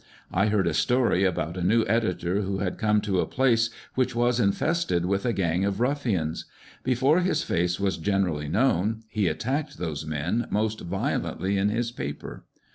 I 0.33 0.47
heard 0.47 0.65
a 0.65 0.73
story 0.73 1.25
about 1.25 1.57
a 1.57 1.61
new 1.63 1.85
editor 1.87 2.41
who 2.41 2.57
had 2.57 2.79
come 2.79 3.01
to 3.01 3.19
a 3.19 3.27
place 3.27 3.69
which 3.93 4.15
was 4.15 4.39
infested 4.39 5.05
with 5.05 5.27
a 5.27 5.31
gang 5.31 5.63
of 5.63 5.79
ruffians. 5.79 6.45
Before 6.83 7.19
his 7.19 7.43
face 7.43 7.79
was 7.79 7.97
generally 7.97 8.47
known, 8.49 9.03
he 9.09 9.27
attacked 9.27 9.77
those 9.77 10.03
men 10.03 10.47
most 10.49 10.79
violently 10.81 11.55
in 11.55 11.69
his 11.69 11.91
paper. 11.91 12.45